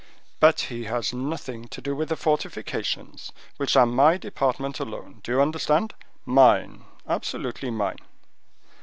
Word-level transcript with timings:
But 0.39 0.61
he 0.61 0.85
has 0.85 1.13
nothing 1.13 1.67
to 1.67 1.79
do 1.79 1.95
with 1.95 2.09
the 2.09 2.15
fortifications, 2.15 3.31
which 3.57 3.75
are 3.75 3.85
my 3.85 4.17
department 4.17 4.79
alone; 4.79 5.21
do 5.23 5.31
you 5.33 5.39
understand? 5.39 5.93
mine, 6.25 6.85
absolutely 7.07 7.69
mine." 7.69 7.99